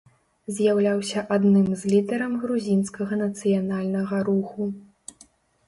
З'яўляўся 0.59 1.23
адным 1.35 1.67
з 1.83 1.91
лідараў 1.93 2.33
грузінскага 2.47 3.13
нацыянальнага 3.23 4.17
руху. 4.33 4.71